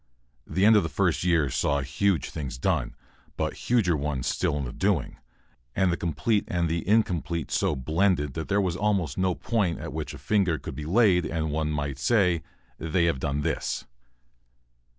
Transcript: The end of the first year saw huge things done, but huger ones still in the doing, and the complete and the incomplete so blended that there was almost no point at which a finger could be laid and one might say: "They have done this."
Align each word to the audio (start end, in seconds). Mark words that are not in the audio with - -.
The 0.47 0.65
end 0.65 0.75
of 0.75 0.81
the 0.81 0.89
first 0.89 1.23
year 1.23 1.51
saw 1.51 1.81
huge 1.81 2.31
things 2.31 2.57
done, 2.57 2.95
but 3.37 3.53
huger 3.69 3.95
ones 3.95 4.25
still 4.25 4.57
in 4.57 4.65
the 4.65 4.73
doing, 4.73 5.17
and 5.75 5.91
the 5.91 5.95
complete 5.95 6.43
and 6.47 6.67
the 6.67 6.79
incomplete 6.87 7.51
so 7.51 7.75
blended 7.75 8.33
that 8.33 8.47
there 8.47 8.59
was 8.59 8.75
almost 8.75 9.15
no 9.19 9.35
point 9.35 9.77
at 9.77 9.93
which 9.93 10.15
a 10.15 10.17
finger 10.17 10.57
could 10.57 10.73
be 10.73 10.85
laid 10.85 11.25
and 11.27 11.51
one 11.51 11.69
might 11.69 11.99
say: 11.99 12.41
"They 12.79 13.05
have 13.05 13.19
done 13.19 13.41
this." 13.41 13.85